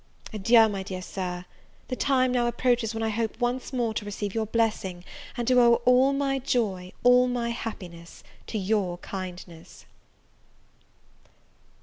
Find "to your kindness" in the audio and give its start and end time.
8.47-9.85